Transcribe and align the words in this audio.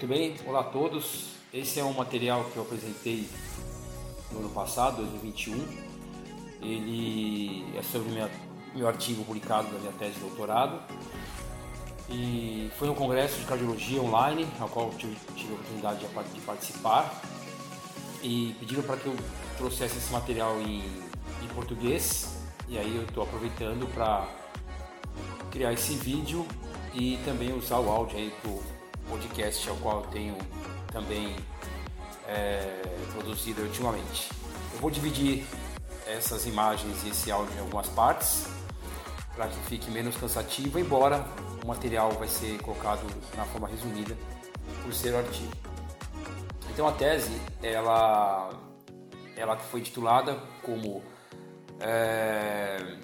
Muito 0.00 0.14
bem, 0.14 0.34
olá 0.46 0.60
a 0.60 0.64
todos. 0.64 1.26
Esse 1.52 1.78
é 1.78 1.84
um 1.84 1.92
material 1.92 2.44
que 2.44 2.56
eu 2.56 2.62
apresentei 2.62 3.28
no 4.32 4.38
ano 4.38 4.48
passado, 4.48 4.96
2021. 4.96 5.62
Ele 6.62 7.76
é 7.76 7.82
sobre 7.82 8.08
minha, 8.08 8.30
meu 8.74 8.88
artigo 8.88 9.22
publicado 9.26 9.68
da 9.68 9.78
minha 9.78 9.92
tese 9.92 10.14
de 10.14 10.20
doutorado. 10.20 10.80
E 12.08 12.70
foi 12.78 12.88
um 12.88 12.94
congresso 12.94 13.40
de 13.40 13.44
cardiologia 13.44 14.00
online, 14.00 14.48
ao 14.58 14.70
qual 14.70 14.88
tive, 14.96 15.14
tive 15.36 15.52
a 15.52 15.56
oportunidade 15.56 15.98
de, 15.98 16.32
de 16.32 16.40
participar. 16.46 17.22
E 18.22 18.56
pediram 18.58 18.82
para 18.82 18.96
que 18.96 19.04
eu 19.04 19.14
trouxesse 19.58 19.98
esse 19.98 20.10
material 20.10 20.58
em, 20.62 20.78
em 21.42 21.48
português. 21.54 22.38
E 22.70 22.78
aí 22.78 22.96
eu 22.96 23.02
estou 23.02 23.22
aproveitando 23.22 23.86
para 23.92 24.26
criar 25.50 25.74
esse 25.74 25.92
vídeo 25.92 26.46
e 26.94 27.18
também 27.26 27.52
usar 27.52 27.80
o 27.80 27.90
áudio 27.90 28.16
aí 28.16 28.32
para 28.40 28.79
podcast 29.08 29.68
ao 29.68 29.76
qual 29.76 30.02
eu 30.02 30.06
tenho 30.08 30.36
também 30.92 31.36
é, 32.26 32.82
produzido 33.12 33.62
ultimamente. 33.62 34.30
Eu 34.74 34.80
vou 34.80 34.90
dividir 34.90 35.46
essas 36.06 36.46
imagens 36.46 37.04
e 37.04 37.08
esse 37.08 37.30
áudio 37.30 37.54
em 37.56 37.60
algumas 37.60 37.88
partes 37.88 38.46
para 39.34 39.46
que 39.48 39.58
fique 39.68 39.90
menos 39.90 40.16
cansativo, 40.16 40.78
embora 40.78 41.24
o 41.62 41.66
material 41.66 42.10
vai 42.12 42.28
ser 42.28 42.60
colocado 42.60 43.00
na 43.36 43.44
forma 43.44 43.68
resumida 43.68 44.16
por 44.82 44.92
ser 44.92 45.14
o 45.14 45.18
artigo. 45.18 45.52
Então 46.70 46.86
a 46.86 46.92
tese 46.92 47.32
ela 47.62 48.50
ela 49.36 49.56
foi 49.56 49.80
titulada 49.80 50.38
como 50.62 51.02
é, 51.80 52.98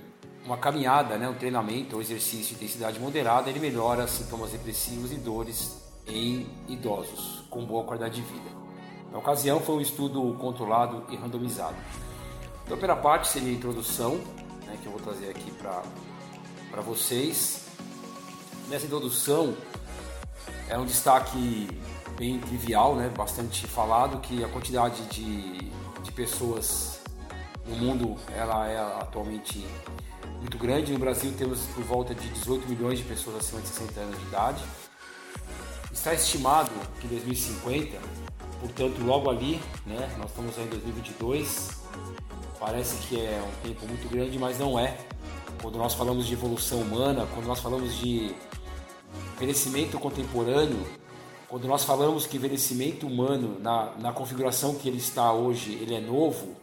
uma 0.45 0.59
caminhada, 0.59 1.17
né, 1.17 1.29
um 1.29 1.35
treinamento 1.35 1.97
ou 1.97 2.03
exercício 2.03 2.49
de 2.49 2.65
intensidade 2.65 3.01
moderada, 3.01 3.49
ele 3.49 3.59
melhora 3.59 4.07
sintomas 4.07 4.51
depressivos 4.51 5.11
e 5.13 5.17
dores 5.17 5.86
em 6.07 6.47
idosos 6.69 7.45
com 7.51 7.65
boa 7.65 7.85
qualidade 7.85 8.17
de 8.17 8.23
vida. 8.23 8.51
Na 9.11 9.19
ocasião 9.19 9.61
foi 9.61 9.77
um 9.77 9.81
estudo 9.81 10.37
controlado 10.39 11.05
e 11.11 11.17
randomizado. 11.17 11.77
Então, 12.65 12.77
pela 12.77 12.97
parte 12.97 13.29
seria 13.29 13.49
a 13.49 13.53
introdução, 13.53 14.17
né, 14.67 14.77
que 14.83 14.87
eu 14.87 14.93
vou 14.93 15.01
trazer 15.01 15.31
aqui 15.31 15.51
para 15.53 16.81
vocês. 16.83 17.67
Nessa 18.69 18.87
introdução 18.87 19.55
é 20.69 20.77
um 20.77 20.85
destaque 20.85 21.69
bem 22.19 22.41
trivial, 22.41 22.97
né, 22.97 23.09
bastante 23.17 23.67
falado, 23.67 24.21
que 24.21 24.43
a 24.43 24.49
quantidade 24.49 25.03
de, 25.07 25.59
de 26.03 26.13
pessoas 26.13 27.01
no 27.67 27.77
mundo 27.77 28.17
ela 28.35 28.69
é 28.69 28.79
atualmente 28.79 29.65
muito 30.41 30.59
grande. 30.59 30.93
No 30.93 30.99
Brasil 30.99 31.33
temos 31.39 31.61
por 31.67 31.85
volta 31.85 32.15
de 32.15 32.29
18 32.29 32.69
milhões 32.69 32.99
de 32.99 33.05
pessoas 33.05 33.37
acima 33.37 33.61
de 33.61 33.69
60 33.69 34.01
anos 34.01 34.19
de 34.19 34.27
idade. 34.27 34.65
Está 35.97 36.13
estimado 36.13 36.71
que 37.01 37.07
em 37.07 37.11
2050, 37.11 37.99
portanto 38.61 39.03
logo 39.03 39.31
ali, 39.31 39.59
né, 39.87 40.15
nós 40.19 40.31
estamos 40.31 40.57
em 40.59 40.67
2022, 40.67 41.71
parece 42.61 42.99
que 43.09 43.19
é 43.19 43.43
um 43.43 43.67
tempo 43.67 43.87
muito 43.89 44.07
grande, 44.09 44.39
mas 44.39 44.59
não 44.59 44.79
é. 44.79 44.99
Quando 45.61 45.79
nós 45.79 45.95
falamos 45.95 46.27
de 46.27 46.35
evolução 46.35 46.81
humana, 46.81 47.27
quando 47.35 47.47
nós 47.47 47.61
falamos 47.61 47.97
de 47.97 48.33
envelhecimento 49.35 49.99
contemporâneo, 49.99 50.87
quando 51.49 51.67
nós 51.67 51.83
falamos 51.83 52.27
que 52.27 52.37
envelhecimento 52.37 53.07
humano, 53.07 53.59
na, 53.59 53.93
na 53.99 54.13
configuração 54.13 54.75
que 54.75 54.87
ele 54.89 54.99
está 54.99 55.33
hoje, 55.33 55.73
ele 55.73 55.95
é 55.95 56.01
novo, 56.01 56.55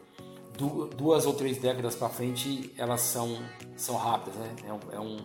duas 0.96 1.26
ou 1.26 1.34
três 1.34 1.58
décadas 1.58 1.96
para 1.96 2.08
frente, 2.08 2.72
elas 2.78 3.02
são, 3.02 3.40
são 3.76 3.96
rápidas, 3.98 4.36
né? 4.36 4.56
É 4.68 4.72
um, 4.72 4.80
é, 4.92 5.00
um, 5.00 5.18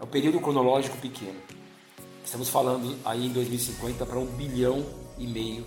é 0.00 0.04
um 0.04 0.06
período 0.06 0.38
cronológico 0.38 0.98
pequeno. 0.98 1.40
Estamos 2.24 2.48
falando 2.48 2.96
aí 3.04 3.26
em 3.26 3.30
2050 3.30 4.06
para 4.06 4.18
um 4.18 4.24
bilhão 4.24 4.86
e 5.18 5.26
meio 5.26 5.66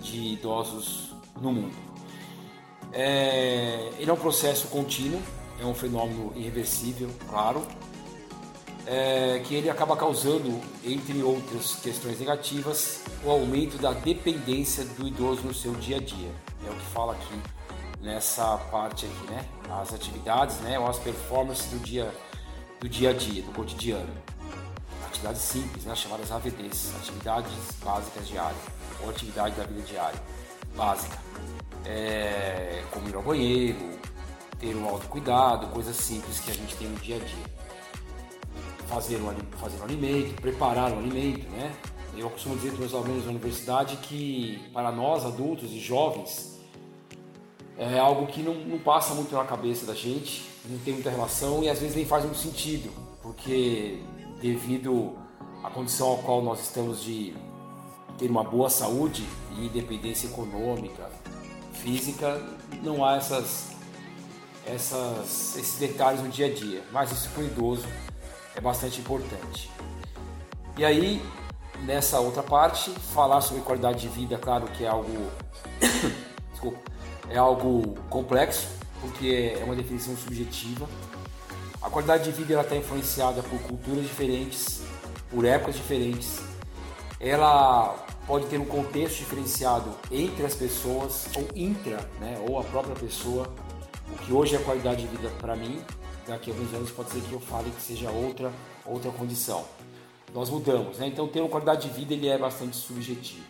de 0.00 0.34
idosos 0.34 1.12
no 1.40 1.52
mundo. 1.52 1.74
É, 2.92 3.90
ele 3.98 4.08
é 4.08 4.12
um 4.12 4.16
processo 4.16 4.68
contínuo, 4.68 5.20
é 5.60 5.64
um 5.64 5.74
fenômeno 5.74 6.32
irreversível, 6.36 7.10
claro, 7.28 7.66
é, 8.86 9.42
que 9.44 9.54
ele 9.54 9.68
acaba 9.68 9.96
causando, 9.96 10.60
entre 10.84 11.22
outras 11.22 11.74
questões 11.76 12.20
negativas, 12.20 13.02
o 13.24 13.30
aumento 13.30 13.76
da 13.76 13.92
dependência 13.92 14.84
do 14.84 15.06
idoso 15.06 15.42
no 15.42 15.52
seu 15.52 15.72
dia 15.74 15.96
a 15.96 16.00
dia. 16.00 16.30
É 16.66 16.70
o 16.70 16.74
que 16.74 16.86
fala 16.86 17.14
aqui 17.14 17.40
nessa 18.00 18.56
parte 18.70 19.06
aqui, 19.06 19.30
né? 19.30 19.44
As 19.68 19.92
atividades, 19.92 20.58
né? 20.60 20.78
Ou 20.78 20.86
as 20.86 20.98
performances 20.98 21.66
do 21.66 21.78
dia, 21.78 22.14
do 22.78 22.88
dia 22.88 23.10
a 23.10 23.12
dia, 23.12 23.42
do 23.42 23.52
cotidiano 23.52 24.33
atividades 25.14 25.42
simples, 25.42 25.84
né, 25.84 25.94
chamadas 25.94 26.32
AVDs, 26.32 26.92
atividades 26.96 27.52
básicas 27.84 28.26
diárias, 28.26 28.60
ou 29.02 29.10
atividade 29.10 29.54
da 29.54 29.64
vida 29.64 29.82
diária, 29.82 30.20
básica. 30.76 31.18
É, 31.84 32.82
como 32.90 33.08
ir 33.08 33.14
ao 33.14 33.22
banheiro, 33.22 33.78
ter 34.58 34.74
um 34.74 34.88
autocuidado, 34.88 35.68
coisas 35.68 35.96
simples 35.96 36.40
que 36.40 36.50
a 36.50 36.54
gente 36.54 36.76
tem 36.76 36.88
no 36.88 36.98
dia 36.98 37.16
a 37.16 37.18
dia. 37.18 37.54
Fazer 38.88 39.16
um, 39.16 39.34
fazer 39.58 39.80
um 39.80 39.84
alimento, 39.84 40.40
preparar 40.40 40.92
um 40.92 40.98
alimento, 40.98 41.48
né? 41.50 41.72
Eu 42.16 42.30
costumo 42.30 42.56
dizer 42.56 42.70
para 42.70 42.78
meus 42.78 42.94
alunos 42.94 43.24
na 43.24 43.30
universidade 43.30 43.96
que 43.96 44.68
para 44.72 44.92
nós 44.92 45.24
adultos 45.24 45.72
e 45.72 45.80
jovens 45.80 46.60
é 47.76 47.98
algo 47.98 48.26
que 48.28 48.40
não, 48.40 48.54
não 48.54 48.78
passa 48.78 49.14
muito 49.14 49.34
na 49.34 49.44
cabeça 49.44 49.84
da 49.84 49.94
gente, 49.94 50.48
não 50.64 50.78
tem 50.78 50.94
muita 50.94 51.10
relação 51.10 51.62
e 51.62 51.68
às 51.68 51.80
vezes 51.80 51.96
nem 51.96 52.06
faz 52.06 52.24
muito 52.24 52.38
sentido, 52.38 52.88
porque 53.20 54.00
devido 54.44 55.16
à 55.62 55.70
condição 55.70 56.06
ao 56.08 56.18
qual 56.18 56.42
nós 56.42 56.60
estamos 56.60 57.02
de 57.02 57.34
ter 58.18 58.30
uma 58.30 58.44
boa 58.44 58.68
saúde 58.68 59.26
e 59.56 59.64
independência 59.64 60.26
econômica, 60.26 61.08
física, 61.72 62.42
não 62.82 63.02
há 63.02 63.16
essas, 63.16 63.70
essas, 64.66 65.56
esses 65.56 65.78
detalhes 65.78 66.20
no 66.20 66.28
dia 66.28 66.44
a 66.44 66.52
dia. 66.52 66.84
Mas 66.92 67.10
isso 67.10 67.30
para 67.30 67.42
o 67.42 67.46
idoso 67.46 67.86
é 68.54 68.60
bastante 68.60 69.00
importante. 69.00 69.70
E 70.76 70.84
aí, 70.84 71.22
nessa 71.86 72.20
outra 72.20 72.42
parte, 72.42 72.90
falar 73.14 73.40
sobre 73.40 73.62
qualidade 73.62 74.00
de 74.00 74.08
vida, 74.08 74.36
claro 74.36 74.66
que 74.66 74.84
é 74.84 74.88
algo, 74.88 75.30
desculpa, 76.52 76.78
é 77.30 77.38
algo 77.38 77.94
complexo, 78.10 78.68
porque 79.00 79.56
é 79.58 79.64
uma 79.64 79.74
definição 79.74 80.14
subjetiva 80.14 80.86
a 81.84 81.90
qualidade 81.90 82.24
de 82.24 82.32
vida 82.32 82.58
está 82.58 82.74
influenciada 82.74 83.42
por 83.42 83.60
culturas 83.60 84.02
diferentes, 84.04 84.80
por 85.30 85.44
épocas 85.44 85.74
diferentes. 85.74 86.40
Ela 87.20 87.94
pode 88.26 88.46
ter 88.46 88.58
um 88.58 88.64
contexto 88.64 89.18
diferenciado 89.18 89.94
entre 90.10 90.46
as 90.46 90.54
pessoas 90.54 91.26
ou 91.36 91.46
intra, 91.54 91.98
né, 92.18 92.42
ou 92.48 92.58
a 92.58 92.64
própria 92.64 92.94
pessoa. 92.94 93.52
O 94.10 94.16
que 94.16 94.32
hoje 94.32 94.56
é 94.56 94.58
qualidade 94.60 95.02
de 95.02 95.08
vida 95.08 95.28
para 95.38 95.54
mim, 95.54 95.78
daqui 96.26 96.50
a 96.50 96.54
alguns 96.54 96.72
anos 96.72 96.90
pode 96.90 97.10
ser 97.10 97.20
que 97.20 97.32
eu 97.32 97.40
fale 97.40 97.70
que 97.70 97.82
seja 97.82 98.10
outra 98.10 98.50
outra 98.86 99.10
condição. 99.10 99.62
Nós 100.32 100.48
mudamos, 100.48 100.98
né? 100.98 101.06
Então 101.08 101.28
ter 101.28 101.40
uma 101.40 101.50
qualidade 101.50 101.88
de 101.88 101.94
vida 101.94 102.14
ele 102.14 102.28
é 102.28 102.38
bastante 102.38 102.76
subjetivo. 102.76 103.44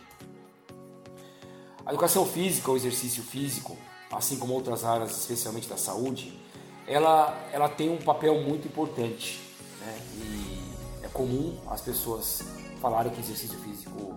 A 1.85 1.91
educação 1.91 2.25
física, 2.25 2.69
o 2.69 2.75
exercício 2.75 3.23
físico, 3.23 3.77
assim 4.11 4.37
como 4.37 4.53
outras 4.53 4.83
áreas, 4.83 5.17
especialmente 5.17 5.69
da 5.69 5.77
saúde, 5.77 6.44
ela, 6.87 7.37
ela 7.51 7.67
tem 7.67 7.89
um 7.89 7.97
papel 7.97 8.41
muito 8.41 8.67
importante. 8.67 9.41
Né? 9.81 9.99
E 10.15 11.05
é 11.05 11.07
comum 11.07 11.57
as 11.67 11.81
pessoas 11.81 12.43
falarem 12.81 13.11
que 13.11 13.19
exercício 13.19 13.57
físico 13.59 14.15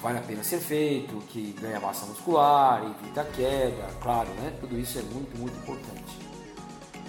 vale 0.00 0.18
a 0.18 0.22
pena 0.22 0.42
ser 0.42 0.58
feito, 0.58 1.16
que 1.28 1.54
ganha 1.60 1.78
massa 1.78 2.04
muscular, 2.06 2.82
evita 2.84 3.24
queda, 3.24 3.88
claro, 4.00 4.28
né? 4.30 4.52
tudo 4.60 4.78
isso 4.78 4.98
é 4.98 5.02
muito, 5.02 5.38
muito 5.38 5.56
importante. 5.58 6.18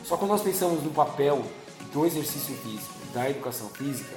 Só 0.04 0.16
quando 0.16 0.32
nós 0.32 0.42
pensamos 0.42 0.84
no 0.84 0.92
papel 0.92 1.44
do 1.92 2.06
exercício 2.06 2.56
físico, 2.58 2.94
da 3.14 3.30
educação 3.30 3.68
física, 3.70 4.16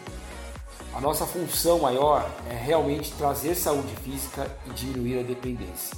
a 0.93 1.01
nossa 1.01 1.27
função 1.27 1.79
maior 1.81 2.31
é 2.51 2.55
realmente 2.55 3.13
trazer 3.13 3.55
saúde 3.55 3.95
física 3.97 4.51
e 4.67 4.71
diminuir 4.71 5.21
a 5.21 5.23
dependência. 5.23 5.97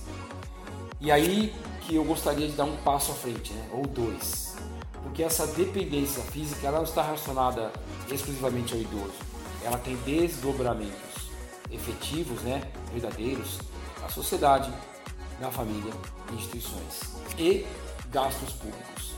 E 1.01 1.11
aí 1.11 1.55
que 1.83 1.97
eu 1.97 2.05
gostaria 2.05 2.47
de 2.47 2.53
dar 2.53 2.65
um 2.65 2.77
passo 2.79 3.13
à 3.13 3.15
frente, 3.15 3.53
né? 3.53 3.69
ou 3.73 3.87
dois 3.87 4.57
porque 5.03 5.23
essa 5.23 5.47
dependência 5.47 6.23
física 6.25 6.71
não 6.71 6.83
está 6.83 7.03
relacionada 7.03 7.73
exclusivamente 8.11 8.75
ao 8.75 8.81
idoso. 8.81 9.15
Ela 9.63 9.79
tem 9.79 9.97
desdobramentos 9.97 11.29
efetivos, 11.71 12.41
né, 12.43 12.63
verdadeiros, 12.93 13.59
na 14.01 14.09
sociedade, 14.09 14.73
na 15.41 15.51
família, 15.51 15.93
instituições 16.33 17.17
e 17.39 17.67
gastos 18.11 18.53
públicos. 18.55 19.13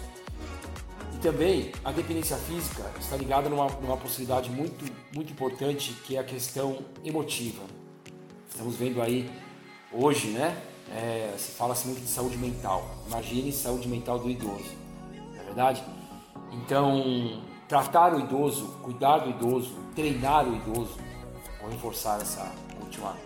E 1.14 1.18
também 1.18 1.72
a 1.84 1.92
dependência 1.92 2.36
física 2.36 2.90
está 2.98 3.16
ligada 3.16 3.48
numa, 3.48 3.66
numa 3.66 3.96
possibilidade 3.96 4.50
muito, 4.50 4.84
muito 5.14 5.32
importante 5.32 5.92
que 6.04 6.16
é 6.16 6.20
a 6.20 6.24
questão 6.24 6.78
emotiva. 7.04 7.62
Estamos 8.48 8.76
vendo 8.76 9.00
aí 9.00 9.30
hoje, 9.92 10.28
né? 10.28 10.56
É, 10.92 11.34
se 11.38 11.52
fala-se 11.52 11.86
muito 11.86 12.00
de 12.00 12.08
saúde 12.08 12.36
mental. 12.36 12.96
Imagine 13.06 13.52
saúde 13.52 13.86
mental 13.86 14.18
do 14.18 14.28
idoso 14.28 14.80
verdade? 15.50 15.82
Então, 16.52 17.42
tratar 17.68 18.14
o 18.14 18.20
idoso, 18.20 18.66
cuidar 18.82 19.18
do 19.18 19.30
idoso, 19.30 19.74
treinar 19.94 20.48
o 20.48 20.56
idoso, 20.56 20.96
vou 21.60 21.70
reforçar 21.70 22.20
essa 22.20 22.50
última 22.80 23.16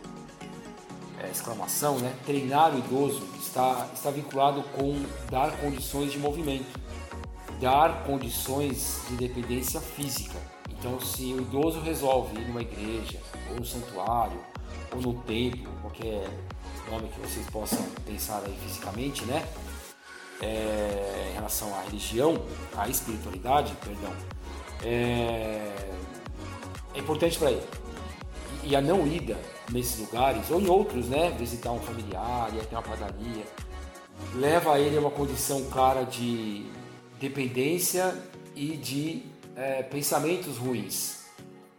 é, 1.23 1.31
exclamação, 1.31 1.99
né? 1.99 2.15
Treinar 2.25 2.75
o 2.75 2.79
idoso 2.79 3.23
está, 3.38 3.87
está 3.94 4.11
vinculado 4.11 4.62
com 4.76 5.03
dar 5.31 5.50
condições 5.59 6.12
de 6.12 6.19
movimento, 6.19 6.79
dar 7.61 8.05
condições 8.05 9.03
de 9.09 9.17
dependência 9.17 9.81
física. 9.81 10.38
Então, 10.70 11.00
se 11.00 11.32
o 11.32 11.41
idoso 11.41 11.81
resolve 11.81 12.38
ir 12.38 12.47
numa 12.47 12.61
igreja, 12.61 13.19
ou 13.50 13.56
no 13.56 13.65
santuário, 13.65 14.38
ou 14.94 15.00
no 15.00 15.15
templo, 15.23 15.73
qualquer 15.81 16.29
nome 16.91 17.09
que 17.09 17.20
vocês 17.20 17.47
possam 17.50 17.82
pensar 18.05 18.43
aí 18.44 18.55
fisicamente, 18.62 19.25
né? 19.25 19.47
É, 20.42 21.31
em 21.31 21.34
relação 21.34 21.75
à 21.75 21.82
religião, 21.82 22.44
à 22.76 22.88
espiritualidade, 22.88 23.75
perdão, 23.82 24.12
é, 24.82 25.72
é 26.94 26.98
importante 26.98 27.38
para 27.38 27.50
ele. 27.52 27.66
E 28.62 28.75
a 28.75 28.81
não 28.81 29.06
ida 29.06 29.38
nesses 29.70 30.00
lugares, 30.00 30.50
ou 30.50 30.60
em 30.60 30.69
outros, 30.69 31.08
né? 31.08 31.31
Visitar 31.38 31.72
um 31.72 31.81
familiar, 31.81 32.54
ir 32.54 32.60
até 32.60 32.76
uma 32.76 32.82
padaria, 32.82 33.44
leva 34.34 34.78
ele 34.78 34.96
a 34.96 35.00
uma 35.00 35.10
condição 35.10 35.64
clara 35.70 36.04
de 36.04 36.66
dependência 37.20 38.14
e 38.54 38.76
de 38.76 39.22
é, 39.56 39.82
pensamentos 39.82 40.56
ruins. 40.56 41.25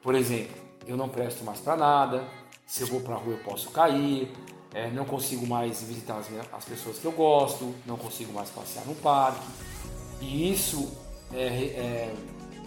Por 0.01 0.15
exemplo, 0.15 0.55
eu 0.87 0.95
não 0.95 1.09
presto 1.09 1.43
mais 1.43 1.59
para 1.59 1.75
nada, 1.75 2.23
se 2.65 2.81
eu 2.81 2.87
vou 2.87 3.01
para 3.01 3.15
a 3.15 3.17
rua 3.17 3.33
eu 3.33 3.39
posso 3.39 3.69
cair, 3.71 4.31
é, 4.75 4.91
não 4.91 5.05
consigo 5.05 5.47
mais 5.47 5.81
visitar 5.81 6.17
as, 6.17 6.27
as, 6.51 6.65
pessoas 6.65 6.99
que 6.99 7.05
eu 7.05 7.13
gosto, 7.13 7.73
não 7.85 7.95
consigo 7.95 8.33
mais 8.33 8.49
passear 8.49 8.85
no 8.85 8.93
parque. 8.95 9.47
E 10.19 10.51
isso 10.51 10.91
é, 11.33 11.45
é, 11.45 12.15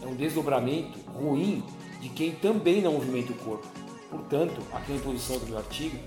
é 0.02 0.06
um 0.06 0.16
desdobramento 0.16 0.98
ruim 1.10 1.62
de 2.00 2.08
quem 2.08 2.32
também 2.32 2.80
não 2.80 2.94
movimenta 2.94 3.32
o 3.32 3.36
corpo. 3.36 3.66
Portanto, 4.10 4.58
aqui 4.72 4.92
na 4.92 4.98
introdução 4.98 5.38
do 5.38 5.46
meu 5.48 5.58
artigo, 5.58 5.98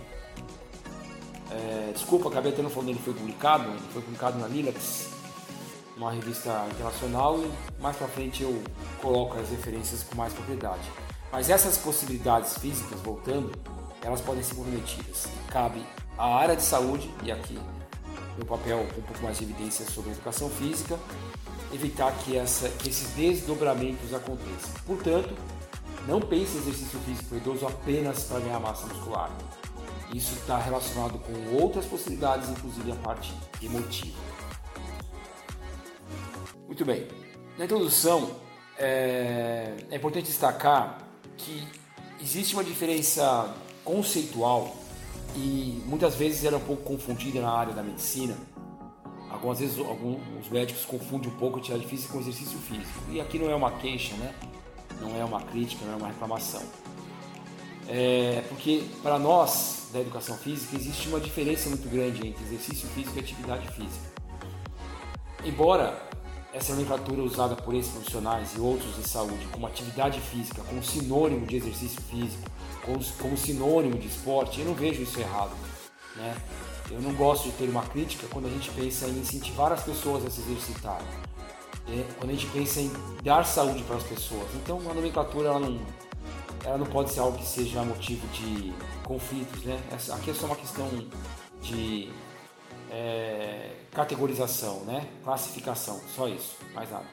é, 1.52 1.92
desculpa, 1.94 2.30
acabei 2.30 2.52
até 2.52 2.64
não 2.64 2.70
falando, 2.72 2.90
ele 2.90 3.00
foi 3.00 3.14
publicado, 3.14 3.70
ele 3.70 3.80
foi 3.94 4.02
publicado 4.02 4.40
na 4.40 4.48
Lilacs, 4.48 5.08
uma 5.96 6.12
revista 6.12 6.66
internacional, 6.72 7.40
e 7.40 7.82
mais 7.82 7.96
para 7.96 8.08
frente 8.08 8.42
eu 8.42 8.64
coloco 9.04 9.38
as 9.38 9.52
referências 9.52 10.02
com 10.02 10.16
mais 10.16 10.34
propriedade. 10.34 10.90
Mas 11.32 11.50
essas 11.50 11.78
possibilidades 11.78 12.58
físicas, 12.58 13.00
voltando, 13.02 13.52
elas 14.04 14.22
podem 14.22 14.44
ser 14.44 14.56
comprometidas. 14.56 15.28
Cabe 15.50 15.82
à 16.18 16.36
área 16.36 16.56
de 16.56 16.64
saúde, 16.64 17.10
e 17.24 17.32
aqui 17.32 17.60
meu 18.38 18.46
papel 18.46 18.86
com 18.94 19.02
um 19.02 19.04
pouco 19.04 19.24
mais 19.24 19.38
de 19.38 19.44
evidência 19.44 19.86
sobre 19.86 20.12
a 20.12 20.14
educação 20.14 20.50
física, 20.50 20.98
evitar 21.74 22.12
que, 22.20 22.38
essa, 22.38 22.70
que 22.70 22.90
esses 22.90 23.10
desdobramentos 23.10 24.14
aconteçam. 24.14 24.74
Portanto, 24.86 25.34
não 26.08 26.20
pense 26.20 26.58
exercício 26.58 27.00
físico 27.02 27.36
idoso 27.36 27.68
apenas 27.68 28.24
para 28.24 28.40
ganhar 28.40 28.60
massa 28.60 28.88
muscular. 28.88 29.32
Isso 30.14 30.34
está 30.34 30.58
relacionado 30.58 31.20
com 31.20 31.62
outras 31.62 31.86
possibilidades, 31.86 32.50
inclusive 32.50 32.92
a 32.92 32.96
parte 32.96 33.34
emotiva. 33.62 34.18
Muito 36.66 36.84
bem. 36.84 37.08
Na 37.58 37.66
introdução, 37.66 38.32
é, 38.78 39.76
é 39.90 39.96
importante 39.96 40.26
destacar 40.26 40.98
que 41.38 41.68
existe 42.22 42.54
uma 42.54 42.64
diferença 42.64 43.54
conceitual 43.84 44.76
e 45.36 45.82
muitas 45.86 46.16
vezes 46.16 46.44
era 46.44 46.58
um 46.58 46.62
pouco 46.62 46.84
confundida 46.84 47.42
na 47.42 47.52
área 47.52 47.74
da 47.74 47.82
medicina. 47.82 48.36
Algumas 49.30 49.60
vezes 49.60 49.80
alguns 49.80 50.50
médicos 50.50 50.84
confundem 50.84 51.30
um 51.30 51.38
pouco 51.38 51.60
atividade 51.60 51.88
física 51.88 52.14
com 52.14 52.20
exercício 52.20 52.60
físico. 52.60 53.00
E 53.10 53.22
aqui 53.22 53.40
não 53.40 53.50
é 53.50 53.56
uma 53.56 53.72
queixa, 53.72 54.14
né? 54.18 54.36
Não 55.00 55.16
é 55.16 55.24
uma 55.24 55.42
crítica, 55.42 55.86
não 55.86 55.94
é 55.94 55.96
uma 55.96 56.08
reclamação. 56.08 56.62
É 57.88 58.44
porque 58.50 58.84
para 59.02 59.18
nós 59.18 59.90
da 59.92 60.00
educação 60.00 60.38
física 60.38 60.76
existe 60.76 61.08
uma 61.08 61.20
diferença 61.20 61.70
muito 61.70 61.90
grande 61.90 62.28
entre 62.28 62.44
exercício 62.44 62.88
físico 62.90 63.18
e 63.18 63.20
atividade 63.20 63.68
física. 63.70 64.12
Embora 65.44 66.10
essa 66.54 66.74
nomenclatura 66.74 67.22
usada 67.22 67.56
por 67.56 67.74
esses 67.74 67.92
profissionais 67.92 68.56
e 68.56 68.60
outros 68.60 68.96
de 68.96 69.08
saúde 69.08 69.48
como 69.52 69.68
atividade 69.68 70.20
física, 70.20 70.62
como 70.64 70.84
sinônimo 70.84 71.46
de 71.46 71.56
exercício 71.58 72.02
físico, 72.02 72.50
como, 72.86 73.04
como 73.20 73.38
sinônimo 73.38 73.98
de 73.98 74.08
esporte, 74.08 74.60
eu 74.60 74.66
não 74.66 74.74
vejo 74.74 75.02
isso 75.02 75.20
errado. 75.20 75.52
Né? 76.16 76.36
Eu 76.90 77.02
não 77.02 77.14
gosto 77.14 77.46
de 77.46 77.52
ter 77.52 77.70
uma 77.70 77.84
crítica 77.84 78.28
quando 78.28 78.48
a 78.48 78.50
gente 78.50 78.70
pensa 78.72 79.08
em 79.08 79.20
incentivar 79.20 79.72
as 79.72 79.84
pessoas 79.84 80.26
a 80.26 80.30
se 80.30 80.42
exercitar, 80.42 81.02
é, 81.88 82.06
quando 82.18 82.32
a 82.32 82.34
gente 82.34 82.48
pensa 82.48 82.82
em 82.82 82.92
dar 83.24 83.46
saúde 83.46 83.84
para 83.84 83.96
as 83.96 84.04
pessoas. 84.04 84.48
Então 84.56 84.78
a 84.90 84.94
nomenclatura 84.94 85.50
ela 85.50 85.60
não, 85.60 85.80
ela 86.66 86.78
não 86.78 86.86
pode 86.86 87.12
ser 87.12 87.22
algo 87.22 87.38
que 87.38 87.48
seja 87.48 87.82
motivo 87.84 88.28
de 88.28 88.74
conflitos. 89.06 89.64
Né? 89.64 89.82
Aqui 90.12 90.32
é 90.32 90.34
só 90.34 90.48
uma 90.48 90.56
questão 90.58 90.90
de 91.62 92.12
é, 92.92 93.72
categorização, 93.92 94.82
né? 94.82 95.08
classificação, 95.24 96.00
só 96.14 96.28
isso, 96.28 96.58
mais 96.74 96.92
nada. 96.92 97.06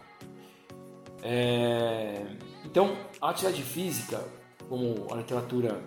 É, 1.23 2.27
então, 2.65 2.97
a 3.21 3.31
atividade 3.31 3.63
física, 3.63 4.23
como 4.69 5.07
a 5.13 5.17
literatura 5.17 5.81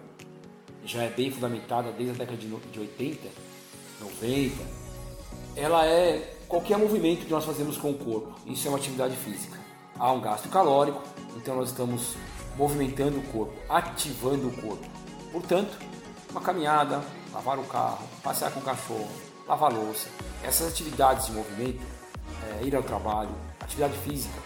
já 0.85 1.03
é 1.03 1.09
bem 1.09 1.29
fundamentada 1.29 1.91
desde 1.91 2.15
a 2.15 2.25
década 2.25 2.38
de 2.38 2.79
80, 2.79 3.27
90, 3.99 4.55
ela 5.55 5.85
é 5.85 6.38
qualquer 6.47 6.77
movimento 6.77 7.25
que 7.25 7.31
nós 7.31 7.45
fazemos 7.45 7.77
com 7.77 7.91
o 7.91 7.97
corpo. 7.97 8.33
Isso 8.45 8.67
é 8.67 8.71
uma 8.71 8.77
atividade 8.77 9.15
física. 9.17 9.59
Há 9.99 10.11
um 10.11 10.21
gasto 10.21 10.49
calórico, 10.49 11.03
então 11.35 11.55
nós 11.55 11.69
estamos 11.69 12.15
movimentando 12.57 13.19
o 13.19 13.23
corpo, 13.23 13.53
ativando 13.69 14.47
o 14.47 14.61
corpo. 14.61 14.85
Portanto, 15.31 15.77
uma 16.31 16.41
caminhada, 16.41 17.01
lavar 17.33 17.60
o 17.60 17.63
carro, 17.63 18.07
passear 18.24 18.51
com 18.51 18.60
o 18.60 18.63
cachorro, 18.63 19.30
lavar 19.51 19.74
louça. 19.74 20.08
Essas 20.43 20.70
atividades 20.70 21.27
de 21.27 21.34
movimento, 21.34 21.81
é, 22.62 22.63
ir 22.63 22.75
ao 22.75 22.81
trabalho, 22.81 23.29
atividade 23.60 23.98
física, 24.00 24.39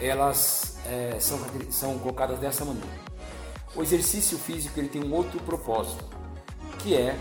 elas 0.00 0.78
é, 0.84 1.16
são, 1.20 1.38
são 1.70 1.98
colocadas 1.98 2.38
dessa 2.38 2.64
maneira. 2.64 3.08
O 3.74 3.82
exercício 3.82 4.36
físico 4.36 4.78
ele 4.80 4.88
tem 4.88 5.02
um 5.02 5.14
outro 5.14 5.40
propósito, 5.40 6.04
que 6.80 6.96
é 6.96 7.16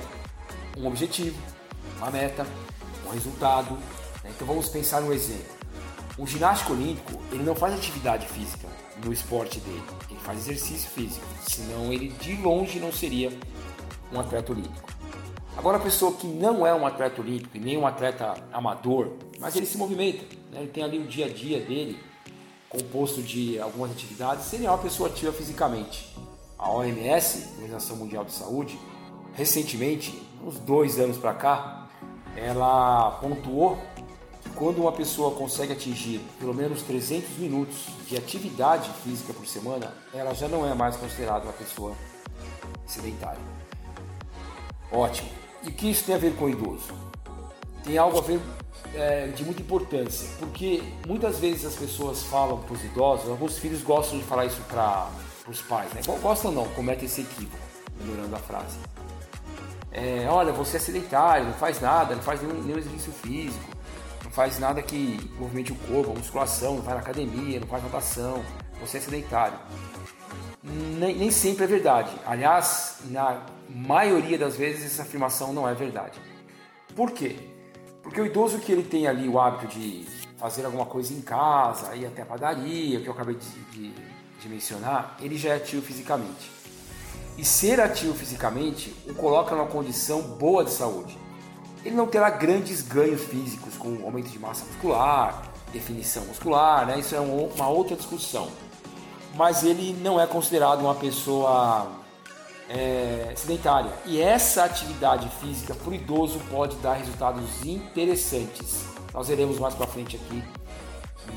um 0.76 0.88
objetivo, 0.88 1.38
uma 1.98 2.10
meta, 2.10 2.46
um 3.06 3.10
resultado. 3.12 3.74
Né? 4.24 4.32
Então 4.36 4.48
vamos 4.48 4.68
pensar 4.70 5.04
um 5.04 5.14
exemplo. 5.14 5.58
Um 6.18 6.26
ginástico 6.26 6.74
olímpico 6.74 7.22
ele 7.32 7.44
não 7.44 7.56
faz 7.56 7.76
atividade 7.76 8.28
física 8.28 8.68
no 9.04 9.14
esporte 9.14 9.60
dele, 9.60 9.84
ele 10.10 10.20
faz 10.22 10.40
exercício 10.40 10.90
físico, 10.90 11.24
senão 11.48 11.94
ele 11.94 12.10
de 12.10 12.36
longe 12.38 12.80
não 12.80 12.92
seria 12.92 13.32
um 14.12 14.20
atleta 14.20 14.52
olímpico. 14.52 14.97
Agora, 15.58 15.78
a 15.78 15.80
pessoa 15.80 16.14
que 16.14 16.28
não 16.28 16.68
é 16.68 16.74
um 16.74 16.86
atleta 16.86 17.20
olímpico 17.20 17.58
e 17.58 17.60
nem 17.60 17.76
um 17.76 17.88
atleta 17.88 18.36
amador, 18.54 19.14
mas 19.40 19.56
ele 19.56 19.66
se 19.66 19.76
movimenta, 19.76 20.24
né? 20.52 20.60
ele 20.60 20.68
tem 20.68 20.84
ali 20.84 21.00
o 21.00 21.08
dia 21.08 21.26
a 21.26 21.30
dia 21.30 21.60
dele, 21.60 22.00
composto 22.70 23.24
de 23.24 23.60
algumas 23.60 23.90
atividades, 23.90 24.54
ele 24.54 24.68
é 24.68 24.70
uma 24.70 24.78
pessoa 24.78 25.10
ativa 25.10 25.34
fisicamente. 25.34 26.16
A 26.60 26.70
OMS, 26.72 27.54
Organização 27.56 27.98
Mundial 27.98 28.24
de 28.24 28.34
Saúde, 28.34 28.80
recentemente, 29.34 30.22
uns 30.46 30.60
dois 30.60 31.00
anos 31.00 31.18
para 31.18 31.34
cá, 31.34 31.90
ela 32.36 33.18
pontuou 33.20 33.80
que 34.44 34.52
quando 34.52 34.82
uma 34.82 34.92
pessoa 34.92 35.32
consegue 35.32 35.74
atingir 35.74 36.22
pelo 36.40 36.54
menos 36.54 36.84
300 36.84 37.32
minutos 37.38 37.78
de 38.08 38.16
atividade 38.16 38.92
física 39.04 39.34
por 39.34 39.48
semana, 39.48 39.92
ela 40.14 40.36
já 40.36 40.48
não 40.48 40.70
é 40.70 40.76
mais 40.76 40.96
considerada 40.96 41.46
uma 41.46 41.54
pessoa 41.54 41.96
sedentária. 42.86 43.42
Ótimo. 44.92 45.47
E 45.68 45.72
que 45.72 45.92
isso 45.92 46.06
tem 46.06 46.16
a 46.16 46.18
ver 46.18 46.34
com 46.36 46.46
o 46.46 46.50
idoso? 46.50 46.94
Tem 47.84 47.98
algo 47.98 48.18
a 48.18 48.22
ver 48.22 48.40
é, 48.96 49.28
de 49.28 49.44
muita 49.44 49.62
importância, 49.62 50.30
porque 50.40 50.82
muitas 51.06 51.40
vezes 51.40 51.66
as 51.66 51.76
pessoas 51.76 52.24
falam 52.24 52.60
para 52.60 52.74
os 52.74 52.84
idosos, 52.86 53.30
alguns 53.30 53.58
filhos 53.58 53.84
gostam 53.84 54.18
de 54.18 54.24
falar 54.24 54.46
isso 54.46 54.62
para 54.62 55.10
os 55.46 55.62
pais, 55.62 55.92
né? 55.92 56.02
Gostam 56.22 56.54
não, 56.54 56.66
cometem 56.70 57.06
esse 57.06 57.22
equívoco, 57.22 57.58
melhorando 58.00 58.34
a 58.34 58.40
frase. 58.40 58.78
É, 59.92 60.26
olha, 60.30 60.54
você 60.54 60.78
é 60.78 60.80
sedentário, 60.80 61.48
não 61.48 61.54
faz 61.54 61.82
nada, 61.82 62.16
não 62.16 62.24
faz 62.24 62.42
nenhum, 62.42 62.62
nenhum 62.62 62.78
exercício 62.78 63.12
físico, 63.12 63.70
não 64.24 64.32
faz 64.32 64.60
nada 64.60 64.82
que 64.82 65.20
movimente 65.38 65.74
o 65.74 65.76
corpo, 65.76 66.18
musculação, 66.18 66.76
não 66.76 66.82
vai 66.82 66.94
na 66.94 67.02
academia, 67.02 67.60
não 67.60 67.68
faz 67.68 67.84
natação, 67.84 68.42
você 68.80 69.00
é 69.00 69.02
sedentário. 69.02 69.60
Nem, 70.64 71.14
nem 71.16 71.30
sempre 71.30 71.66
é 71.66 71.68
verdade. 71.68 72.12
Aliás, 72.26 73.00
na 73.10 73.57
maioria 73.70 74.38
das 74.38 74.56
vezes 74.56 74.86
essa 74.86 75.04
afirmação 75.04 75.54
não 75.54 75.68
é 75.68 75.74
verdade. 75.74 76.20
Por 76.96 77.12
quê? 77.12 77.36
Porque 78.02 78.22
o 78.22 78.26
idoso 78.26 78.60
que 78.60 78.72
ele 78.72 78.84
tem 78.84 79.08
ali 79.08 79.28
o 79.28 79.40
hábito 79.40 79.68
de 79.68 80.06
fazer 80.38 80.66
alguma 80.66 80.86
coisa 80.86 81.14
em 81.14 81.22
casa, 81.22 81.96
ir 81.96 82.06
até 82.06 82.22
a 82.22 82.26
padaria, 82.26 83.02
que 83.02 83.08
eu 83.08 83.14
acabei 83.14 83.36
de, 83.36 83.50
de, 83.72 83.94
de 84.40 84.50
mencionar, 84.50 85.18
ele 85.20 85.38
já 85.38 85.50
é 85.50 85.56
ativo 85.58 85.82
fisicamente. 85.82 86.52
E 87.38 87.44
ser 87.44 87.82
ativo 87.82 88.14
fisicamente 88.14 88.96
o 89.08 89.14
coloca 89.14 89.56
numa 89.56 89.68
condição 89.68 90.22
boa 90.22 90.64
de 90.64 90.72
saúde. 90.72 91.18
Ele 91.84 91.96
não 91.96 92.08
terá 92.08 92.30
grandes 92.30 92.82
ganhos 92.82 93.24
físicos, 93.24 93.78
com 93.78 94.04
aumento 94.04 94.30
de 94.30 94.40
massa 94.40 94.66
muscular, 94.66 95.44
definição 95.72 96.26
muscular, 96.26 96.86
né? 96.86 97.00
isso 97.00 97.16
é 97.16 97.20
uma 97.20 97.68
outra 97.68 97.96
discussão. 97.96 98.48
Mas 99.36 99.64
ele 99.64 99.94
não 100.02 100.20
é 100.20 100.26
considerado 100.26 100.82
uma 100.82 100.96
pessoa 100.96 101.88
é, 102.70 103.34
sedentária. 103.36 103.92
E 104.06 104.22
essa 104.22 104.64
atividade 104.64 105.30
física 105.42 105.74
para 105.74 105.90
o 105.90 105.94
idoso 105.94 106.40
pode 106.50 106.76
dar 106.78 106.94
resultados 106.94 107.66
interessantes. 107.66 108.86
Nós 109.14 109.28
veremos 109.28 109.60
mais 109.60 109.74
para 109.74 109.88
frente 109.88 110.16
aqui 110.16 110.44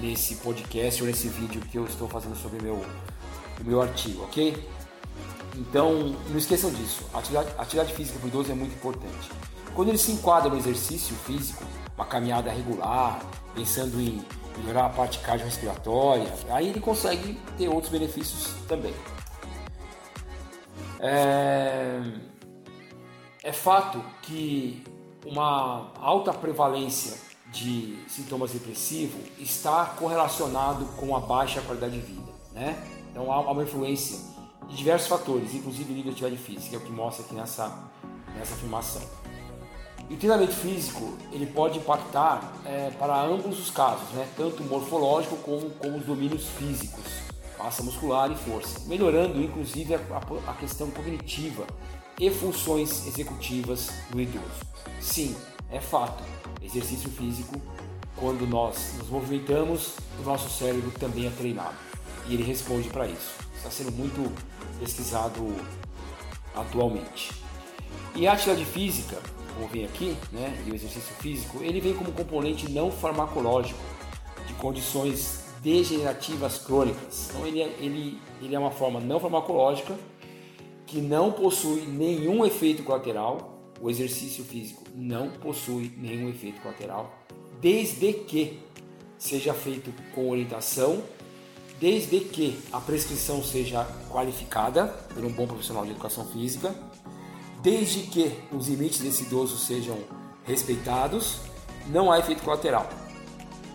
nesse 0.01 0.37
podcast 0.37 1.03
ou 1.03 1.09
nesse 1.09 1.29
vídeo 1.29 1.61
que 1.63 1.79
eu 1.79 1.85
estou 1.85 2.09
fazendo 2.09 2.37
sobre 2.37 2.63
meu, 2.63 2.75
o 3.61 3.65
meu 3.65 3.81
artigo, 3.83 4.25
ok? 4.25 4.69
Então, 5.57 6.15
não 6.29 6.39
esqueçam 6.39 6.71
disso. 6.71 7.05
Atividade, 7.13 7.49
atividade 7.59 7.93
física 7.95 8.19
para 8.19 8.27
o 8.27 8.29
idoso 8.29 8.53
é 8.53 8.55
muito 8.55 8.75
importante. 8.75 9.31
Quando 9.75 9.89
ele 9.89 9.99
se 9.99 10.13
enquadra 10.13 10.51
no 10.51 10.57
exercício 10.57 11.15
físico, 11.27 11.65
uma 11.97 12.07
caminhada 12.07 12.51
regular, 12.51 13.21
pensando 13.55 14.01
em 14.01 14.25
melhorar 14.59 14.87
a 14.87 14.89
parte 14.89 15.19
cardiorrespiratória, 15.21 16.33
aí 16.51 16.69
ele 16.69 16.81
consegue 16.81 17.39
ter 17.57 17.69
outros 17.69 17.91
benefícios 17.91 18.53
também. 18.69 18.95
É, 21.03 22.03
é 23.43 23.53
fato 23.53 24.05
que 24.23 24.85
uma 25.25 25.93
alta 25.99 26.33
prevalência 26.33 27.17
de 27.51 27.99
sintomas 28.09 28.53
depressivos 28.53 29.21
está 29.39 29.87
correlacionado 29.87 30.85
com 30.97 31.17
a 31.17 31.21
baixa 31.21 31.61
qualidade 31.63 31.99
de 31.99 32.07
vida, 32.07 32.33
né? 32.53 32.77
Então 33.11 33.33
há 33.33 33.41
uma 33.51 33.63
influência 33.63 34.19
de 34.69 34.77
diversos 34.77 35.09
fatores, 35.09 35.55
inclusive 35.55 35.93
nível 35.93 36.13
de 36.13 36.25
atividade 36.25 36.37
física, 36.37 36.77
é 36.77 36.79
o 36.79 36.83
que 36.83 36.93
mostra 36.93 37.25
aqui 37.25 37.35
nessa, 37.35 37.91
nessa 38.37 38.55
afirmação. 38.55 39.03
E 40.09 40.15
o 40.15 40.17
treinamento 40.17 40.53
físico 40.53 41.17
ele 41.33 41.47
pode 41.47 41.79
impactar 41.79 42.53
é, 42.65 42.91
para 42.91 43.21
ambos 43.23 43.59
os 43.59 43.71
casos, 43.71 44.09
né? 44.11 44.29
tanto 44.37 44.63
morfológico 44.65 45.37
como, 45.39 45.71
como 45.71 45.97
os 45.97 46.05
domínios 46.05 46.47
físicos, 46.51 47.05
massa 47.63 47.83
muscular 47.83 48.31
e 48.33 48.35
força, 48.35 48.81
melhorando 48.87 49.41
inclusive 49.41 49.95
a, 49.95 50.53
questão 50.55 50.91
cognitiva 50.91 51.67
e 52.19 52.31
funções 52.31 53.07
executivas 53.07 53.91
do 54.11 54.21
idoso. 54.21 54.65
Sim, 55.01 55.37
é 55.71 55.81
fato, 55.81 56.25
exercício 56.63 57.11
físico, 57.11 57.61
quando 58.17 58.47
nós 58.47 58.95
nos 58.99 59.09
movimentamos, 59.09 59.95
o 60.19 60.23
nosso 60.23 60.49
cérebro 60.51 60.91
também 60.93 61.27
é 61.27 61.31
treinado 61.31 61.77
e 62.27 62.35
ele 62.35 62.43
responde 62.43 62.89
para 62.89 63.07
isso. 63.07 63.35
Está 63.57 63.71
sendo 63.71 63.93
muito 63.93 64.33
pesquisado 64.79 65.55
atualmente. 66.55 67.33
E 68.15 68.27
a 68.27 68.33
atividade 68.33 68.65
física, 68.65 69.19
como 69.55 69.69
vem 69.69 69.85
aqui, 69.85 70.17
né, 70.33 70.63
e 70.67 70.71
o 70.71 70.75
exercício 70.75 71.15
físico, 71.17 71.63
ele 71.63 71.81
vem 71.81 71.95
como 71.95 72.11
componente 72.13 72.71
não 72.71 72.91
farmacológico 72.91 73.81
de 74.47 74.55
condições 74.55 75.40
degenerativas 75.63 76.59
crônicas. 76.59 77.29
Então 77.29 77.47
ele 77.47 77.63
é, 77.63 77.77
ele, 77.79 78.19
ele 78.41 78.55
é 78.55 78.59
uma 78.59 78.71
forma 78.71 79.01
não 79.01 79.21
farmacológica 79.21 79.97
que 80.87 81.01
não 81.01 81.31
possui 81.31 81.83
nenhum 81.83 82.45
efeito 82.45 82.83
colateral. 82.83 83.59
O 83.81 83.89
exercício 83.89 84.45
físico 84.45 84.83
não 84.95 85.31
possui 85.31 85.93
nenhum 85.97 86.29
efeito 86.29 86.61
colateral, 86.61 87.15
desde 87.61 88.13
que 88.13 88.59
seja 89.17 89.55
feito 89.55 89.91
com 90.15 90.31
orientação, 90.31 91.03
desde 91.79 92.21
que 92.21 92.59
a 92.73 92.79
prescrição 92.79 93.43
seja 93.43 93.87
qualificada 94.11 94.87
por 95.15 95.25
um 95.25 95.31
bom 95.31 95.47
profissional 95.47 95.85
de 95.87 95.93
educação 95.93 96.27
física, 96.27 96.75
desde 97.63 98.01
que 98.03 98.33
os 98.53 98.69
limites 98.69 99.01
desse 99.01 99.23
idoso 99.23 99.57
sejam 99.57 99.97
respeitados, 100.45 101.39
não 101.87 102.13
há 102.13 102.19
efeito 102.19 102.43
colateral. 102.43 102.87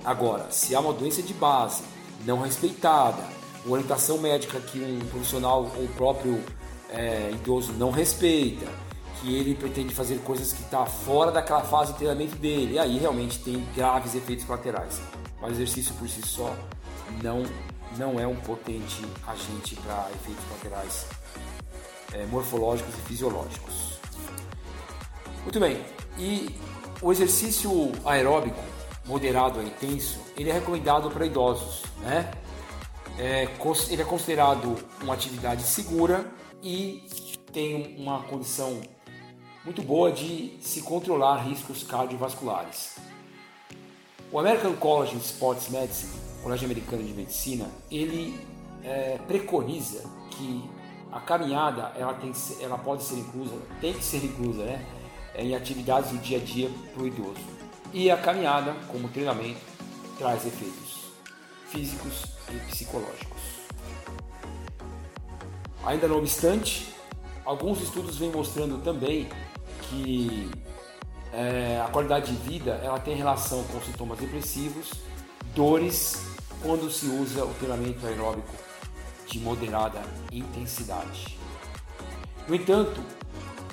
Agora, 0.05 0.51
se 0.51 0.75
há 0.75 0.79
uma 0.79 0.93
doença 0.93 1.24
de 1.24 1.33
base 1.33 1.81
não 2.25 2.39
respeitada, 2.41 3.24
orientação 3.65 4.19
médica 4.19 4.59
que 4.59 4.79
um 4.79 5.00
profissional 5.07 5.71
ou 5.75 5.88
próprio 5.95 6.39
é, 6.89 7.31
idoso 7.31 7.74
não 7.74 7.89
respeita, 7.89 8.67
que 9.19 9.35
ele 9.35 9.55
pretende 9.55 9.95
fazer 9.95 10.19
coisas 10.19 10.53
que 10.53 10.62
está 10.62 10.85
fora 10.85 11.31
daquela 11.31 11.62
fase 11.62 11.93
de 11.93 11.97
treinamento 11.97 12.35
dele, 12.35 12.77
aí 12.77 13.00
realmente 13.00 13.39
tem 13.39 13.65
graves 13.75 14.13
efeitos 14.13 14.45
colaterais. 14.45 15.01
Mas 15.41 15.51
o 15.51 15.53
exercício 15.55 15.95
por 15.95 16.07
si 16.07 16.21
só 16.21 16.55
não, 17.24 17.43
não 17.97 18.19
é 18.19 18.27
um 18.27 18.35
potente 18.35 19.03
agente 19.25 19.75
para 19.77 20.07
efeitos 20.13 20.43
colaterais 20.45 21.05
é, 22.13 22.25
morfológicos 22.27 22.93
e 22.93 23.07
fisiológicos. 23.07 24.00
Muito 25.41 25.59
bem, 25.59 25.83
e 26.19 26.55
o 27.01 27.12
exercício 27.12 27.91
aeróbico 28.05 28.75
moderado 29.05 29.59
a 29.59 29.63
intenso, 29.63 30.19
ele 30.35 30.50
é 30.50 30.53
recomendado 30.53 31.09
para 31.12 31.25
idosos, 31.25 31.83
né? 32.01 32.31
É, 33.17 33.47
ele 33.89 34.01
é 34.01 34.05
considerado 34.05 34.75
uma 35.01 35.13
atividade 35.13 35.63
segura 35.63 36.29
e 36.62 37.03
tem 37.53 37.95
uma 37.97 38.24
condição 38.24 38.81
muito 39.63 39.81
boa 39.81 40.12
de 40.12 40.57
se 40.62 40.81
controlar 40.81 41.38
riscos 41.38 41.83
cardiovasculares. 41.83 42.97
O 44.31 44.39
American 44.39 44.74
College 44.74 45.15
of 45.15 45.25
Sports 45.25 45.69
Medicine, 45.69 46.12
Colégio 46.43 46.65
Americano 46.65 47.03
de 47.03 47.13
Medicina, 47.13 47.69
ele 47.89 48.38
é, 48.83 49.17
preconiza 49.27 50.03
que 50.31 50.69
a 51.12 51.19
caminhada 51.21 51.93
ela, 51.95 52.13
tem 52.15 52.33
ela 52.59 52.77
pode 52.77 53.03
ser 53.03 53.15
inclusa, 53.15 53.55
tem 53.79 53.93
que 53.93 54.03
ser 54.03 54.24
inclusa 54.25 54.65
né, 54.65 54.85
em 55.38 55.55
atividades 55.55 56.12
do 56.12 56.17
dia 56.17 56.38
a 56.38 56.41
dia 56.41 56.69
para 56.93 57.03
o 57.03 57.07
idoso. 57.07 57.54
E 57.95 58.11
a 58.11 58.17
caminhada, 58.17 58.73
como 58.89 59.07
treinamento, 59.07 59.61
traz 60.17 60.45
efeitos 60.45 61.05
físicos 61.69 62.25
e 62.51 62.57
psicológicos. 62.69 63.41
Ainda 65.85 66.05
não 66.05 66.17
obstante, 66.17 66.93
alguns 67.45 67.81
estudos 67.81 68.17
vêm 68.17 68.29
mostrando 68.29 68.83
também 68.83 69.29
que 69.83 70.51
é, 71.31 71.81
a 71.81 71.87
qualidade 71.87 72.35
de 72.35 72.37
vida 72.49 72.81
ela 72.83 72.99
tem 72.99 73.15
relação 73.15 73.63
com 73.63 73.79
sintomas 73.79 74.19
depressivos, 74.19 74.91
dores, 75.55 76.21
quando 76.61 76.91
se 76.91 77.05
usa 77.05 77.45
o 77.45 77.53
treinamento 77.53 78.05
aeróbico 78.05 78.55
de 79.25 79.39
moderada 79.39 80.01
intensidade. 80.33 81.39
No 82.45 82.55
entanto, 82.55 83.01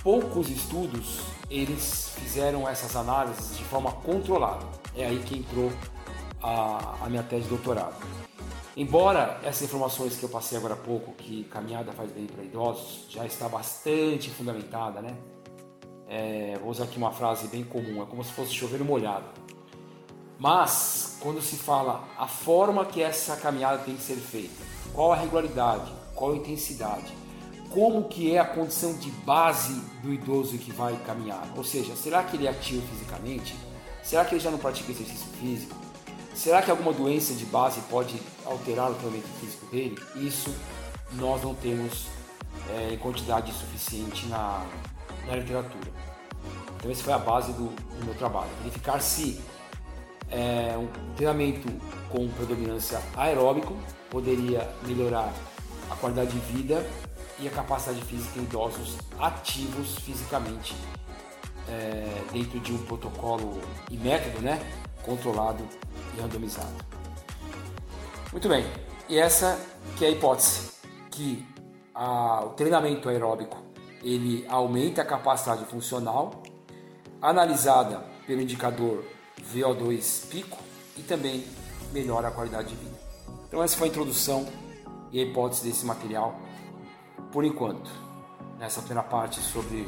poucos 0.00 0.48
estudos 0.48 1.22
eles 1.52 2.12
fizeram 2.16 2.66
essas 2.66 2.96
análises 2.96 3.58
de 3.58 3.64
forma 3.64 3.92
controlada. 3.92 4.64
É 4.96 5.06
aí 5.06 5.18
que 5.18 5.38
entrou 5.38 5.70
a, 6.42 6.96
a 7.02 7.08
minha 7.10 7.22
tese 7.22 7.42
de 7.42 7.50
doutorado. 7.50 7.94
Embora 8.74 9.38
essas 9.44 9.62
informações 9.62 10.16
que 10.16 10.22
eu 10.22 10.30
passei 10.30 10.56
agora 10.56 10.72
há 10.72 10.78
pouco, 10.78 11.12
que 11.12 11.44
caminhada 11.44 11.92
faz 11.92 12.10
bem 12.10 12.24
para 12.26 12.42
idosos, 12.42 13.04
já 13.10 13.26
está 13.26 13.48
bastante 13.48 14.30
fundamentada, 14.30 15.02
né? 15.02 15.14
É, 16.08 16.58
vou 16.58 16.70
usar 16.70 16.84
aqui 16.84 16.96
uma 16.96 17.12
frase 17.12 17.48
bem 17.48 17.64
comum, 17.64 18.02
é 18.02 18.06
como 18.06 18.24
se 18.24 18.32
fosse 18.32 18.54
chover 18.54 18.82
molhado. 18.82 19.26
Mas, 20.38 21.18
quando 21.20 21.40
se 21.42 21.56
fala 21.56 22.02
a 22.18 22.26
forma 22.26 22.84
que 22.86 23.02
essa 23.02 23.36
caminhada 23.36 23.78
tem 23.78 23.94
que 23.94 24.02
ser 24.02 24.16
feita, 24.16 24.64
qual 24.94 25.12
a 25.12 25.16
regularidade, 25.16 25.92
qual 26.14 26.32
a 26.32 26.36
intensidade, 26.36 27.12
como 27.72 28.04
que 28.04 28.34
é 28.34 28.38
a 28.38 28.44
condição 28.44 28.94
de 28.94 29.10
base 29.10 29.80
do 30.02 30.12
idoso 30.12 30.58
que 30.58 30.70
vai 30.70 30.94
caminhar. 31.06 31.48
Ou 31.56 31.64
seja, 31.64 31.96
será 31.96 32.22
que 32.22 32.36
ele 32.36 32.46
é 32.46 32.50
ativo 32.50 32.86
fisicamente? 32.88 33.56
Será 34.02 34.24
que 34.24 34.34
ele 34.34 34.42
já 34.42 34.50
não 34.50 34.58
pratica 34.58 34.92
exercício 34.92 35.26
físico? 35.40 35.74
Será 36.34 36.60
que 36.60 36.70
alguma 36.70 36.92
doença 36.92 37.34
de 37.34 37.44
base 37.46 37.80
pode 37.90 38.20
alterar 38.44 38.90
o 38.90 38.94
treinamento 38.94 39.28
físico 39.40 39.66
dele? 39.66 39.98
Isso 40.16 40.54
nós 41.12 41.42
não 41.42 41.54
temos 41.54 42.06
é, 42.70 42.96
quantidade 42.96 43.52
suficiente 43.52 44.26
na, 44.26 44.66
na 45.26 45.36
literatura. 45.36 45.90
Então 46.76 46.90
essa 46.90 47.02
foi 47.02 47.12
a 47.12 47.18
base 47.18 47.52
do, 47.52 47.68
do 47.68 48.04
meu 48.04 48.14
trabalho. 48.14 48.50
Verificar 48.62 49.00
se 49.00 49.40
é, 50.30 50.76
um 50.76 50.88
treinamento 51.14 51.68
com 52.10 52.28
predominância 52.28 53.00
aeróbico 53.16 53.76
poderia 54.10 54.68
melhorar 54.86 55.32
a 55.90 55.96
qualidade 55.96 56.32
de 56.32 56.38
vida 56.52 56.84
e 57.42 57.48
a 57.48 57.50
capacidade 57.50 58.00
física 58.04 58.38
em 58.38 58.44
idosos 58.44 58.96
ativos 59.18 59.96
fisicamente 59.96 60.76
é, 61.68 62.22
dentro 62.32 62.60
de 62.60 62.72
um 62.72 62.78
protocolo 62.78 63.60
e 63.90 63.96
método 63.96 64.40
né, 64.40 64.60
controlado 65.02 65.66
e 66.16 66.20
randomizado. 66.20 66.72
Muito 68.30 68.48
bem, 68.48 68.64
e 69.08 69.18
essa 69.18 69.58
que 69.96 70.04
é 70.04 70.08
a 70.08 70.10
hipótese 70.12 70.70
que 71.10 71.44
a, 71.94 72.44
o 72.44 72.50
treinamento 72.50 73.08
aeróbico 73.08 73.58
ele 74.02 74.46
aumenta 74.48 75.02
a 75.02 75.04
capacidade 75.04 75.64
funcional, 75.66 76.42
analisada 77.20 78.04
pelo 78.26 78.40
indicador 78.40 79.04
VO2 79.52 80.28
pico 80.28 80.58
e 80.96 81.02
também 81.02 81.44
melhora 81.92 82.28
a 82.28 82.30
qualidade 82.30 82.68
de 82.68 82.76
vida. 82.76 82.98
Então 83.48 83.62
essa 83.62 83.76
foi 83.76 83.88
a 83.88 83.90
introdução 83.90 84.46
e 85.10 85.20
a 85.20 85.22
hipótese 85.22 85.64
desse 85.64 85.84
material 85.84 86.40
por 87.30 87.44
enquanto, 87.44 87.90
nessa 88.58 88.80
primeira 88.80 89.02
parte 89.02 89.40
sobre 89.40 89.86